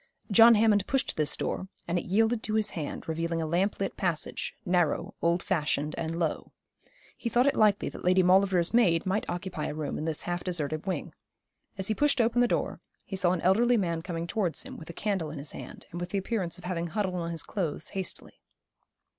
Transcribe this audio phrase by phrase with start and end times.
[0.31, 3.97] John Hammond pushed this door, and it yielded to his hand, revealing a lamp lit
[3.97, 6.51] passage, narrow, old fashioned, and low.
[7.15, 10.43] He thought it likely that Lady Maulevrier's maid might occupy a room in this half
[10.43, 11.13] deserted wing.
[11.77, 14.89] As he pushed open the door he saw an elderly man coming towards him, with
[14.89, 17.89] a candle in his hand, and with the appearance of having huddled on his clothes
[17.89, 18.41] hastily.